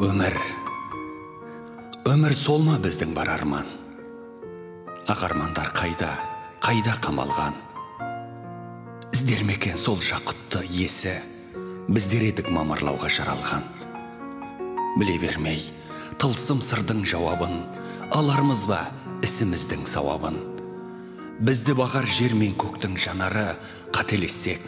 [0.00, 0.32] өмір
[2.08, 3.66] өмір сол ма біздің бар арман
[5.12, 6.08] ақ армандар қайда
[6.64, 7.58] қайда қамалған
[9.12, 11.12] іздер ме екен сол жақұтты иесі
[11.92, 13.66] біздер едік мамырлауға жаралған
[14.96, 15.60] біле бермей
[16.16, 17.58] тылсым сырдың жауабын
[18.16, 18.86] алармыз ба
[19.20, 20.38] ісіміздің сауабын
[21.44, 23.50] бізді бағар жер мен көктің жанары
[23.92, 24.64] қателессек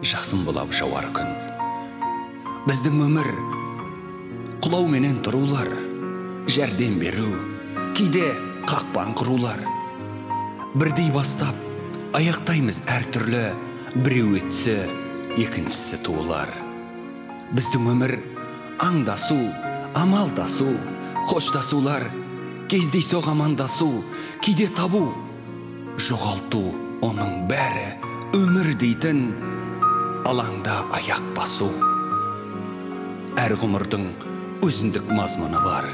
[0.00, 1.36] жасын бұлап жауар күн
[2.64, 3.53] біздің өмір
[4.74, 5.68] құлау менен тұрулар
[6.50, 7.28] жәрдем беру
[7.94, 8.24] кейде
[8.66, 9.60] қақпан құрулар
[10.74, 11.54] бірдей бастап
[12.18, 13.44] аяқтаймыз әртүрлі
[14.02, 14.74] біреу етсе
[15.38, 16.50] екіншісі туылар
[17.54, 18.16] біздің өмір
[18.88, 19.38] аңдасу
[20.02, 20.72] амалдасу
[21.30, 22.08] қоштасулар
[22.66, 24.02] кездейсоқ амандасу
[24.42, 25.06] кейде табу
[26.10, 26.66] жоғалту
[27.12, 27.88] оның бәрі
[28.42, 29.28] өмір дейтін
[30.26, 31.70] алаңда аяқ басу
[33.38, 34.33] әр ғұмырдың
[34.64, 35.84] өзіндік мазмұны бар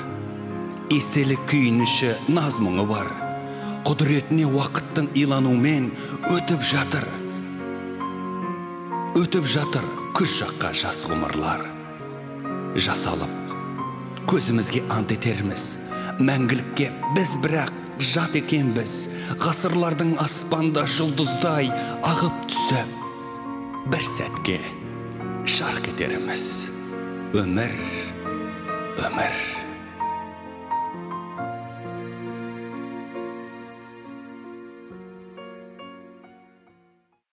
[0.94, 3.08] естелік күйініші наз мұңы бар
[3.88, 5.88] құдіретіне уақыттың иланумен
[6.30, 7.06] өтіп жатыр
[9.18, 11.64] өтіп жатыр күз жаққа жас ғұмырлар
[12.86, 13.54] жасалып
[14.30, 15.64] көзімізге ант етерміз
[16.22, 17.74] мәңгілікке біз бірақ
[18.12, 18.92] жат екенбіз
[19.42, 21.72] ғасырлардың аспанда жұлдыздай
[22.06, 22.94] ағып түсіп
[23.90, 24.60] бір сәтке
[25.58, 26.46] жарқ етерміз
[27.34, 27.74] өмір
[29.06, 29.59] өмір